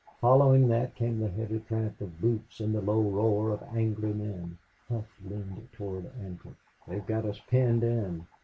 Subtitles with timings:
[0.19, 4.57] Following that came the heavy tramp of boots and the low roar of angry men.
[4.89, 6.55] Hough leaned toward Ancliffe.
[6.87, 8.25] "They've got us penned in."